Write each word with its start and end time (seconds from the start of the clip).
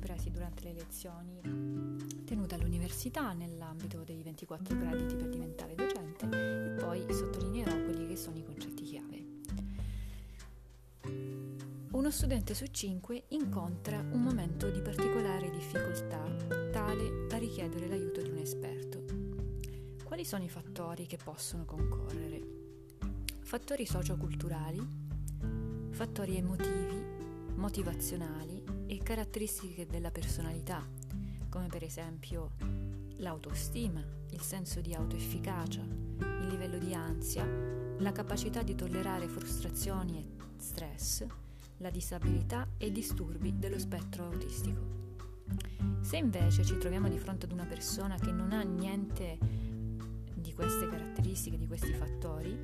presi 0.00 0.30
durante 0.30 0.64
le 0.64 0.72
lezioni 0.72 1.40
tenute 2.24 2.54
all'università 2.54 3.32
nell'ambito 3.32 4.02
dei 4.02 4.22
24 4.22 4.76
crediti 4.76 5.14
per 5.14 5.28
diventare 5.28 5.74
docente 5.74 6.26
e 6.26 6.74
poi 6.80 7.04
sottolineerò 7.12 7.70
quelli 7.84 8.08
che 8.08 8.16
sono 8.16 8.38
i 8.38 8.44
concetti 8.44 8.82
chiave. 8.82 9.28
Uno 11.92 12.10
studente 12.10 12.54
su 12.54 12.66
cinque 12.66 13.24
incontra 13.28 13.98
un 13.98 14.22
momento 14.22 14.70
di 14.70 14.80
particolare 14.80 15.50
difficoltà, 15.50 16.22
tale 16.72 17.26
da 17.28 17.36
richiedere 17.36 17.88
l'aiuto 17.88 18.22
di 18.22 18.30
un 18.30 18.38
esperto. 18.38 19.04
Quali 20.04 20.24
sono 20.24 20.44
i 20.44 20.48
fattori 20.48 21.06
che 21.06 21.18
possono 21.22 21.64
concorrere? 21.64 22.40
Fattori 23.40 23.84
socioculturali, 23.86 24.80
fattori 25.90 26.36
emotivi, 26.36 27.18
motivazionali 27.54 28.59
e 28.90 28.98
caratteristiche 28.98 29.86
della 29.86 30.10
personalità, 30.10 30.84
come 31.48 31.68
per 31.68 31.84
esempio 31.84 32.54
l'autostima, 33.18 34.04
il 34.30 34.40
senso 34.40 34.80
di 34.80 34.94
autoefficacia, 34.94 35.80
il 35.80 36.48
livello 36.48 36.76
di 36.76 36.92
ansia, 36.92 37.46
la 37.98 38.10
capacità 38.10 38.64
di 38.64 38.74
tollerare 38.74 39.28
frustrazioni 39.28 40.18
e 40.18 40.60
stress, 40.60 41.24
la 41.76 41.90
disabilità 41.90 42.66
e 42.78 42.90
disturbi 42.90 43.56
dello 43.56 43.78
spettro 43.78 44.24
autistico. 44.24 44.80
Se 46.00 46.16
invece 46.16 46.64
ci 46.64 46.76
troviamo 46.76 47.08
di 47.08 47.18
fronte 47.18 47.46
ad 47.46 47.52
una 47.52 47.66
persona 47.66 48.16
che 48.16 48.32
non 48.32 48.50
ha 48.50 48.62
niente 48.62 49.38
di 50.34 50.52
queste 50.52 50.88
caratteristiche, 50.88 51.56
di 51.56 51.68
questi 51.68 51.92
fattori, 51.92 52.58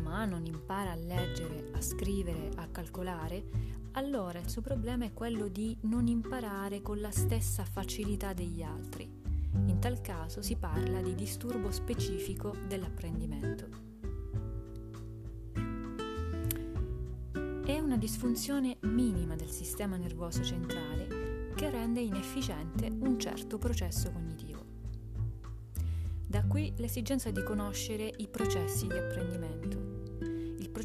ma 0.00 0.24
non 0.24 0.46
impara 0.46 0.92
a 0.92 0.96
leggere, 0.96 1.68
a 1.74 1.82
scrivere, 1.82 2.48
a 2.54 2.66
calcolare, 2.68 3.82
allora 3.96 4.38
il 4.38 4.48
suo 4.48 4.60
problema 4.60 5.04
è 5.04 5.12
quello 5.12 5.48
di 5.48 5.76
non 5.82 6.06
imparare 6.06 6.82
con 6.82 7.00
la 7.00 7.10
stessa 7.10 7.64
facilità 7.64 8.32
degli 8.32 8.62
altri. 8.62 9.08
In 9.66 9.78
tal 9.78 10.00
caso 10.00 10.42
si 10.42 10.56
parla 10.56 11.00
di 11.00 11.14
disturbo 11.14 11.70
specifico 11.70 12.56
dell'apprendimento. 12.66 13.92
È 17.64 17.78
una 17.78 17.96
disfunzione 17.96 18.78
minima 18.80 19.36
del 19.36 19.50
sistema 19.50 19.96
nervoso 19.96 20.42
centrale 20.42 21.52
che 21.54 21.70
rende 21.70 22.00
inefficiente 22.00 22.88
un 22.88 23.18
certo 23.18 23.58
processo 23.58 24.10
cognitivo. 24.10 24.64
Da 26.26 26.44
qui 26.44 26.74
l'esigenza 26.78 27.30
di 27.30 27.44
conoscere 27.44 28.12
i 28.16 28.26
processi 28.26 28.88
di 28.88 28.98
apprendimento. 28.98 29.83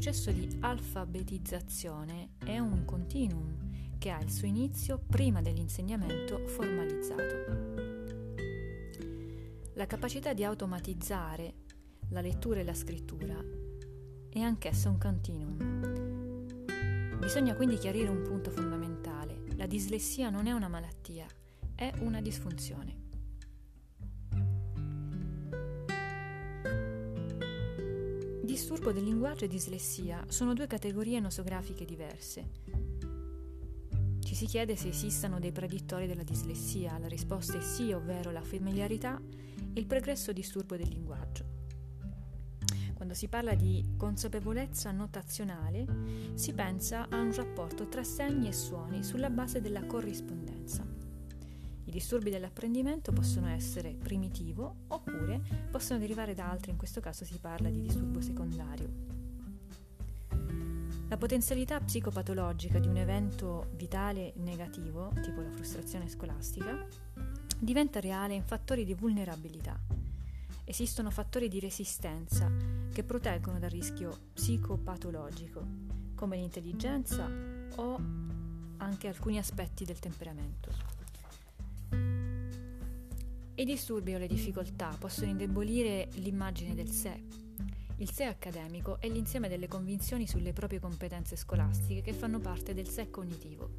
Processo 0.00 0.30
di 0.30 0.48
alfabetizzazione 0.60 2.30
è 2.38 2.58
un 2.58 2.86
continuum 2.86 3.98
che 3.98 4.08
ha 4.08 4.18
il 4.18 4.30
suo 4.30 4.46
inizio 4.46 4.98
prima 4.98 5.42
dell'insegnamento 5.42 6.46
formalizzato. 6.46 7.34
La 9.74 9.84
capacità 9.86 10.32
di 10.32 10.42
automatizzare 10.42 11.52
la 12.08 12.22
lettura 12.22 12.60
e 12.60 12.64
la 12.64 12.72
scrittura 12.72 13.44
è 14.30 14.40
anch'essa 14.40 14.88
un 14.88 14.96
continuum 14.96 16.46
Bisogna 17.18 17.54
quindi 17.54 17.76
chiarire 17.76 18.08
un 18.08 18.22
punto 18.22 18.50
fondamentale. 18.50 19.42
La 19.56 19.66
dislessia 19.66 20.30
non 20.30 20.46
è 20.46 20.52
una 20.52 20.68
malattia, 20.68 21.26
è 21.74 21.92
una 21.98 22.22
disfunzione. 22.22 22.99
Disturbo 28.50 28.90
del 28.90 29.04
linguaggio 29.04 29.44
e 29.44 29.48
dislessia 29.48 30.24
sono 30.26 30.54
due 30.54 30.66
categorie 30.66 31.20
nosografiche 31.20 31.84
diverse. 31.84 32.50
Ci 34.18 34.34
si 34.34 34.44
chiede 34.46 34.74
se 34.74 34.88
esistano 34.88 35.38
dei 35.38 35.52
predittori 35.52 36.08
della 36.08 36.24
dislessia, 36.24 36.98
la 36.98 37.06
risposta 37.06 37.58
è 37.58 37.60
sì, 37.60 37.92
ovvero 37.92 38.32
la 38.32 38.42
familiarità 38.42 39.22
e 39.72 39.78
il 39.78 39.86
pregresso 39.86 40.32
disturbo 40.32 40.76
del 40.76 40.88
linguaggio. 40.88 41.44
Quando 42.94 43.14
si 43.14 43.28
parla 43.28 43.54
di 43.54 43.94
consapevolezza 43.96 44.90
notazionale, 44.90 45.86
si 46.34 46.52
pensa 46.52 47.06
a 47.08 47.20
un 47.20 47.32
rapporto 47.32 47.88
tra 47.88 48.02
segni 48.02 48.48
e 48.48 48.52
suoni 48.52 49.04
sulla 49.04 49.30
base 49.30 49.60
della 49.60 49.86
corrispondenza. 49.86 50.84
I 51.84 51.90
disturbi 51.92 52.30
dell'apprendimento 52.30 53.12
possono 53.12 53.46
essere 53.46 53.94
primitivo 53.94 54.86
oppure 55.10 55.40
possono 55.70 55.98
derivare 55.98 56.34
da 56.34 56.50
altri, 56.50 56.70
in 56.70 56.76
questo 56.76 57.00
caso 57.00 57.24
si 57.24 57.38
parla 57.38 57.68
di 57.68 57.80
disturbo 57.80 58.20
secondario. 58.20 58.88
La 61.08 61.16
potenzialità 61.16 61.80
psicopatologica 61.80 62.78
di 62.78 62.86
un 62.86 62.96
evento 62.96 63.70
vitale 63.74 64.32
negativo, 64.36 65.12
tipo 65.22 65.40
la 65.40 65.50
frustrazione 65.50 66.08
scolastica, 66.08 66.86
diventa 67.58 68.00
reale 68.00 68.34
in 68.34 68.44
fattori 68.44 68.84
di 68.84 68.94
vulnerabilità 68.94 69.78
Esistono 70.70 71.10
fattori 71.10 71.48
di 71.48 71.58
resistenza 71.58 72.48
che 72.92 73.02
proteggono 73.02 73.58
dal 73.58 73.70
rischio 73.70 74.16
psicopatologico, 74.34 75.66
come 76.14 76.36
l'intelligenza 76.36 77.28
o 77.74 78.00
anche 78.76 79.08
alcuni 79.08 79.38
aspetti 79.38 79.84
del 79.84 79.98
temperamento. 79.98 80.70
I 83.60 83.66
disturbi 83.66 84.14
o 84.14 84.18
le 84.18 84.26
difficoltà 84.26 84.96
possono 84.98 85.32
indebolire 85.32 86.08
l'immagine 86.14 86.74
del 86.74 86.88
sé. 86.88 87.22
Il 87.98 88.10
sé 88.10 88.24
accademico 88.24 88.98
è 88.98 89.06
l'insieme 89.06 89.50
delle 89.50 89.68
convinzioni 89.68 90.26
sulle 90.26 90.54
proprie 90.54 90.80
competenze 90.80 91.36
scolastiche 91.36 92.00
che 92.00 92.14
fanno 92.14 92.38
parte 92.38 92.72
del 92.72 92.88
sé 92.88 93.10
cognitivo. 93.10 93.72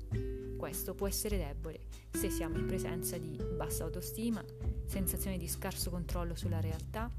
Questo 0.56 0.94
può 0.94 1.08
essere 1.08 1.38
debole 1.38 1.80
se 2.12 2.30
siamo 2.30 2.60
in 2.60 2.68
presenza 2.68 3.18
di 3.18 3.36
bassa 3.58 3.84
autostima, 3.84 4.46
sensazione 4.86 5.40
di 5.40 5.48
scarso 5.48 5.90
controllo 5.90 6.36
sulla 6.36 6.60
realtà, 6.60 7.10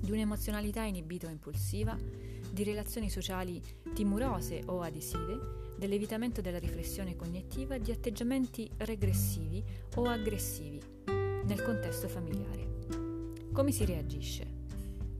di 0.00 0.10
un'emozionalità 0.10 0.84
inibita 0.84 1.26
o 1.26 1.30
impulsiva, 1.30 1.94
di 1.94 2.64
relazioni 2.64 3.10
sociali 3.10 3.62
timorose 3.92 4.62
o 4.64 4.80
adesive, 4.80 5.74
dell'evitamento 5.76 6.40
della 6.40 6.58
riflessione 6.58 7.16
cognitiva, 7.16 7.76
di 7.76 7.92
atteggiamenti 7.92 8.70
regressivi 8.78 9.62
o 9.96 10.04
aggressivi 10.04 11.21
nel 11.44 11.62
contesto 11.62 12.08
familiare. 12.08 12.70
Come 13.52 13.72
si 13.72 13.84
reagisce? 13.84 14.46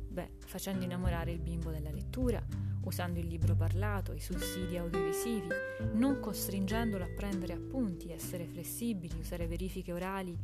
Beh, 0.09 0.31
facendo 0.45 0.85
innamorare 0.85 1.33
il 1.33 1.41
bimbo 1.41 1.71
della 1.71 1.91
lettura, 1.91 2.43
usando 2.83 3.19
il 3.19 3.27
libro 3.27 3.55
parlato, 3.55 4.13
i 4.13 4.21
sussidi 4.21 4.77
audiovisivi, 4.77 5.49
non 5.95 6.21
costringendolo 6.21 7.05
a 7.05 7.09
prendere 7.09 7.55
appunti, 7.55 8.11
essere 8.11 8.47
flessibili, 8.47 9.19
usare 9.19 9.47
verifiche 9.47 9.93
orali 9.93 10.37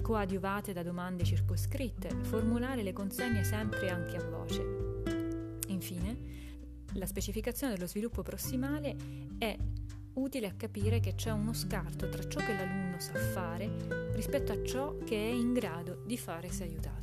coadiuvate 0.00 0.72
da 0.72 0.82
domande 0.82 1.24
circoscritte, 1.24 2.08
formulare 2.22 2.82
le 2.82 2.92
consegne 2.92 3.44
sempre 3.44 3.90
anche 3.90 4.16
a 4.16 4.24
voce. 4.24 5.62
Infine, 5.68 6.16
la 6.94 7.06
specificazione 7.06 7.74
dello 7.74 7.86
sviluppo 7.86 8.22
prossimale 8.22 8.96
è 9.38 9.56
utile 10.14 10.46
a 10.46 10.54
capire 10.54 11.00
che 11.00 11.14
c'è 11.14 11.30
uno 11.30 11.52
scarto 11.52 12.08
tra 12.08 12.26
ciò 12.26 12.40
che 12.40 12.52
l'alunno 12.52 12.98
sa 12.98 13.14
fare 13.14 14.12
rispetto 14.12 14.52
a 14.52 14.62
ciò 14.64 14.96
che 14.98 15.16
è 15.16 15.30
in 15.32 15.52
grado 15.52 16.02
di 16.04 16.16
fare 16.18 16.50
se 16.50 16.64
aiutato. 16.64 16.98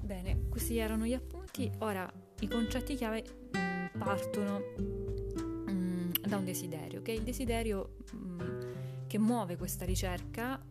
Bene, 0.00 0.48
questi 0.48 0.78
erano 0.78 1.04
gli 1.04 1.14
appunti. 1.14 1.70
Ora 1.78 2.10
i 2.40 2.48
concetti 2.48 2.94
chiave 2.94 3.24
mm, 3.56 3.98
partono 3.98 4.58
mh, 4.76 5.70
mm, 5.70 6.10
da 6.26 6.36
un 6.36 6.44
desiderio, 6.44 7.02
che 7.02 7.12
è 7.12 7.16
il 7.16 7.22
desiderio 7.22 7.96
mh, 8.12 8.16
mm, 8.16 8.60
che 9.06 9.18
muove 9.18 9.56
questa 9.56 9.84
ricerca 9.84 10.62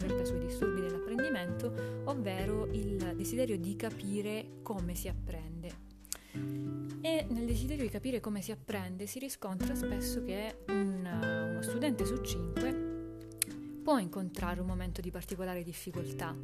ricerca 0.00 0.24
sui 0.24 0.38
disturbi 0.38 0.80
dell'apprendimento, 0.80 2.02
ovvero 2.04 2.66
il 2.66 3.14
desiderio 3.16 3.58
di 3.58 3.76
capire 3.76 4.60
come 4.62 4.94
si 4.94 5.08
apprende. 5.08 6.79
E 7.02 7.26
nel 7.28 7.46
desiderio 7.46 7.84
di 7.84 7.90
capire 7.90 8.20
come 8.20 8.42
si 8.42 8.52
apprende 8.52 9.06
si 9.06 9.18
riscontra 9.18 9.74
spesso 9.74 10.22
che 10.22 10.58
un, 10.68 11.48
uno 11.50 11.62
studente 11.62 12.04
su 12.04 12.20
cinque 12.22 12.72
può 13.82 13.98
incontrare 13.98 14.60
un 14.60 14.66
momento 14.66 15.00
di 15.00 15.10
particolare 15.10 15.62
difficoltà 15.62 16.36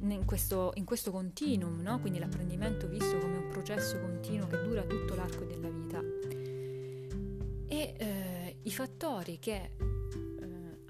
in 0.00 0.24
questo, 0.24 0.72
in 0.74 0.84
questo 0.84 1.10
continuum, 1.10 1.80
no? 1.80 2.00
quindi 2.00 2.18
l'apprendimento 2.18 2.88
visto 2.88 3.18
come 3.18 3.36
un 3.36 3.48
processo 3.48 4.00
continuo 4.00 4.46
che 4.48 4.62
dura 4.62 4.82
tutto 4.82 5.14
l'arco 5.14 5.44
della 5.44 5.68
vita. 5.68 6.02
E 7.66 7.94
eh, 7.96 8.56
i 8.62 8.70
fattori 8.70 9.38
che 9.38 9.70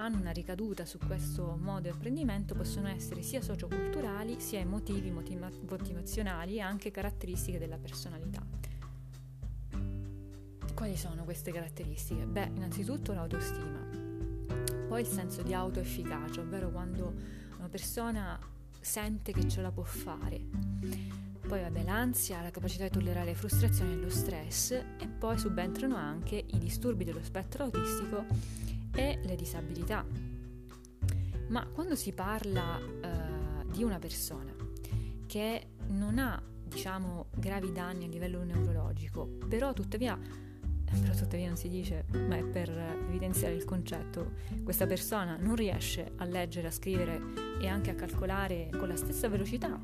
hanno 0.03 0.19
una 0.19 0.31
ricaduta 0.33 0.85
su 0.85 0.99
questo 0.99 1.57
modo 1.61 1.83
di 1.83 1.89
apprendimento 1.89 2.55
possono 2.55 2.89
essere 2.89 3.23
sia 3.23 3.41
socioculturali, 3.41 4.41
sia 4.41 4.59
emotivi, 4.59 5.11
motiva- 5.11 5.51
motivazionali 5.69 6.57
e 6.57 6.61
anche 6.61 6.91
caratteristiche 6.91 7.59
della 7.59 7.79
personalità. 7.79 8.45
Quali 10.83 10.97
sono 10.97 11.23
queste 11.23 11.53
caratteristiche? 11.53 12.25
Beh, 12.25 12.51
innanzitutto 12.57 13.13
l'autostima, 13.13 13.87
poi 14.89 15.03
il 15.03 15.07
senso 15.07 15.43
di 15.43 15.55
autoefficacia, 15.55 16.41
ovvero 16.41 16.73
quando 16.73 17.15
una 17.57 17.69
persona 17.69 18.37
sente 18.81 19.31
che 19.31 19.49
ce 19.49 19.63
la 19.63 19.71
può 19.71 19.85
fare, 19.85 20.45
poi 21.47 21.61
vabbè 21.61 21.85
l'ansia, 21.85 22.43
la 22.43 22.51
capacità 22.51 22.83
di 22.83 22.91
tollerare 22.91 23.27
le 23.27 23.35
frustrazioni 23.37 23.93
e 23.93 23.97
lo 23.97 24.11
stress 24.11 24.73
e 24.73 25.07
poi 25.07 25.39
subentrano 25.39 25.95
anche 25.95 26.35
i 26.45 26.59
disturbi 26.59 27.05
dello 27.05 27.23
spettro 27.23 27.63
autistico 27.63 28.25
e 28.93 29.21
le 29.23 29.37
disabilità. 29.37 30.05
Ma 31.47 31.65
quando 31.69 31.95
si 31.95 32.13
parla 32.13 32.79
uh, 32.79 33.71
di 33.71 33.85
una 33.85 34.01
persona 34.01 34.53
che 35.29 35.65
non 35.91 36.19
ha, 36.19 36.43
diciamo, 36.65 37.27
gravi 37.37 37.71
danni 37.71 38.07
a 38.07 38.09
livello 38.09 38.43
neurologico, 38.43 39.29
però 39.47 39.73
tuttavia 39.75 40.51
però 41.01 41.15
tuttavia 41.15 41.47
non 41.47 41.57
si 41.57 41.69
dice, 41.69 42.05
ma 42.13 42.37
è 42.37 42.45
per 42.45 42.69
evidenziare 43.09 43.55
il 43.55 43.65
concetto, 43.65 44.33
questa 44.63 44.87
persona 44.87 45.37
non 45.37 45.55
riesce 45.55 46.13
a 46.17 46.25
leggere, 46.25 46.69
a 46.69 46.71
scrivere 46.71 47.21
e 47.61 47.67
anche 47.67 47.91
a 47.91 47.95
calcolare 47.95 48.69
con 48.77 48.89
la 48.89 48.97
stessa 48.97 49.29
velocità 49.29 49.81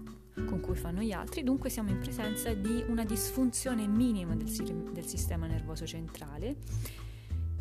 con 0.46 0.60
cui 0.60 0.76
fanno 0.76 1.00
gli 1.00 1.12
altri, 1.12 1.43
dunque 1.43 1.69
siamo 1.69 1.90
in 1.90 1.99
presenza 1.99 2.52
di 2.55 2.84
una 2.88 3.05
disfunzione 3.05 3.87
minima 3.87 4.34
del, 4.34 4.49
del 4.93 5.05
sistema 5.05 5.46
nervoso 5.46 5.87
centrale, 5.87 6.56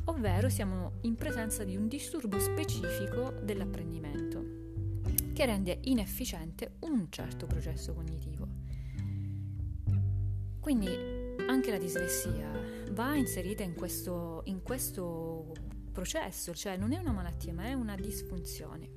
ovvero 0.05 0.49
siamo 0.49 0.93
in 1.01 1.15
presenza 1.15 1.63
di 1.63 1.75
un 1.75 1.87
disturbo 1.87 2.39
specifico 2.39 3.33
dell'apprendimento 3.41 4.65
che 5.33 5.45
rende 5.45 5.79
inefficiente 5.83 6.77
un 6.79 7.07
certo 7.09 7.45
processo 7.45 7.93
cognitivo. 7.93 8.47
Quindi 10.59 10.89
anche 11.47 11.71
la 11.71 11.77
dislessia 11.77 12.56
va 12.97 13.15
inserita 13.15 13.61
in 13.61 13.75
questo, 13.75 14.41
in 14.45 14.63
questo 14.63 15.53
processo, 15.91 16.55
cioè 16.55 16.77
non 16.77 16.93
è 16.93 16.97
una 16.97 17.11
malattia 17.11 17.53
ma 17.53 17.65
è 17.65 17.73
una 17.73 17.93
disfunzione. 17.93 18.89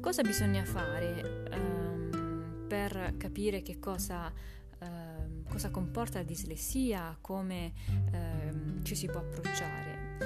Cosa 0.00 0.22
bisogna 0.22 0.64
fare 0.64 1.44
um, 1.52 2.64
per 2.66 3.16
capire 3.18 3.60
che 3.60 3.78
cosa, 3.78 4.32
um, 4.80 5.46
cosa, 5.46 5.70
comporta 5.70 6.18
la 6.18 6.24
dislessia, 6.24 7.14
come 7.20 7.74
um, 8.10 8.82
ci 8.82 8.94
si 8.94 9.06
può 9.06 9.20
approcciare? 9.20 10.16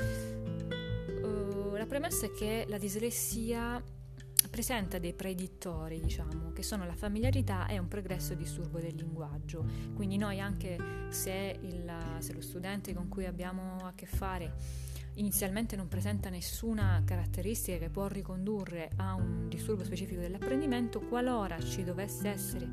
Uh, 1.21 1.75
la 1.75 1.87
premessa 1.87 2.27
è 2.27 2.31
che 2.31 2.65
la 2.69 2.79
dislessia 2.79 3.83
presenta 4.51 4.99
dei 4.99 5.15
predittori, 5.15 6.01
diciamo, 6.01 6.53
che 6.53 6.63
sono 6.63 6.85
la 6.85 6.95
familiarità 6.95 7.67
e 7.67 7.79
un 7.79 7.89
pregresso 7.89 8.35
disturbo 8.35 8.81
del 8.81 8.95
linguaggio. 8.97 9.65
Quindi 9.95 10.17
noi 10.17 10.41
anche 10.41 10.77
se, 11.09 11.57
il, 11.63 11.93
se 12.19 12.33
lo 12.33 12.41
studente 12.41 12.93
con 12.93 13.09
cui 13.09 13.27
abbiamo 13.27 13.79
a 13.87 13.93
che 13.95 14.07
fare 14.07 14.89
inizialmente 15.15 15.77
non 15.77 15.89
presenta 15.89 16.31
nessuna 16.31 17.03
caratteristica 17.05 17.79
che 17.79 17.91
può 17.91 18.07
ricondurre 18.07 18.91
a 18.97 19.15
un 19.15 19.49
disturbo 19.49 19.85
specifico 19.85 20.21
dell'apprendimento, 20.21 21.01
qualora 21.01 21.59
ci 21.61 21.85
dovesse 21.85 22.29
essere 22.29 22.69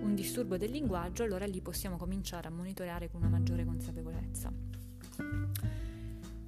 un 0.00 0.14
disturbo 0.14 0.56
del 0.56 0.70
linguaggio, 0.70 1.22
allora 1.22 1.46
lì 1.46 1.60
possiamo 1.60 1.96
cominciare 1.96 2.48
a 2.48 2.50
monitorare 2.50 3.08
con 3.08 3.20
una 3.20 3.30
maggiore 3.30 3.64
consapevolezza. 3.64 4.52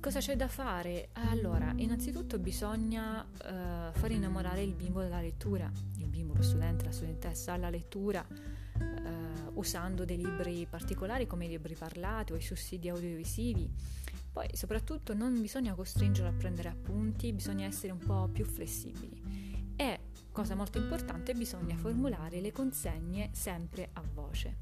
Cosa 0.05 0.19
c'è 0.19 0.37
da 0.37 0.49
fare? 0.49 1.09
Allora, 1.31 1.73
innanzitutto 1.77 2.39
bisogna 2.39 3.23
uh, 3.23 3.91
far 3.99 4.11
innamorare 4.11 4.63
il 4.63 4.75
bimbo 4.75 5.01
della 5.01 5.23
lettura, 5.23 5.73
il 5.97 6.09
bimbo, 6.09 6.35
lo 6.35 6.43
studente, 6.43 6.85
la 6.85 6.93
studentessa 6.93 7.55
alla 7.55 7.71
lettura, 7.71 8.23
uh, 8.29 9.51
usando 9.55 10.05
dei 10.05 10.19
libri 10.19 10.67
particolari 10.69 11.27
come 11.27 11.47
i 11.47 11.49
libri 11.49 11.75
parlati 11.75 12.33
o 12.33 12.37
i 12.37 12.43
sussidi 12.43 12.91
audiovisivi 12.91 13.71
poi 14.31 14.47
soprattutto 14.53 15.15
non 15.15 15.41
bisogna 15.41 15.73
costringere 15.73 16.29
a 16.29 16.33
prendere 16.33 16.69
appunti, 16.69 17.33
bisogna 17.33 17.65
essere 17.65 17.93
un 17.93 18.01
po' 18.01 18.29
più 18.31 18.45
flessibili. 18.45 19.73
E, 19.75 20.01
cosa 20.33 20.55
molto 20.55 20.77
importante, 20.77 21.33
bisogna 21.33 21.77
formulare 21.77 22.43
le 22.43 22.53
consegne 22.53 23.31
sempre 23.33 23.89
a 23.95 24.03
voce. 24.13 24.57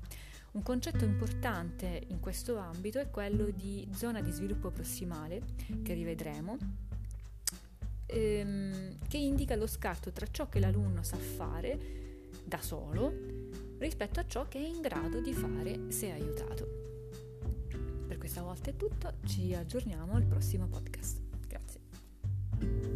Un 0.52 0.62
concetto 0.62 1.04
importante 1.04 2.02
in 2.08 2.20
questo 2.20 2.56
ambito 2.58 2.98
è 2.98 3.10
quello 3.10 3.50
di 3.50 3.88
zona 3.94 4.20
di 4.20 4.30
sviluppo 4.30 4.70
prossimale, 4.70 5.42
che 5.82 5.94
rivedremo, 5.94 6.56
ehm, 8.06 8.98
che 9.08 9.16
indica 9.16 9.56
lo 9.56 9.66
scarto 9.66 10.12
tra 10.12 10.26
ciò 10.30 10.48
che 10.48 10.60
l'alunno 10.60 11.02
sa 11.02 11.16
fare 11.16 12.28
da 12.44 12.60
solo 12.60 13.12
rispetto 13.78 14.20
a 14.20 14.26
ciò 14.26 14.46
che 14.46 14.58
è 14.58 14.66
in 14.66 14.80
grado 14.80 15.20
di 15.20 15.32
fare 15.32 15.90
se 15.90 16.10
aiutato 16.10 16.82
questa 18.22 18.42
volta 18.42 18.70
è 18.70 18.76
tutto, 18.76 19.14
ci 19.26 19.52
aggiorniamo 19.52 20.12
al 20.12 20.22
prossimo 20.22 20.68
podcast. 20.68 21.18
Grazie. 21.48 22.91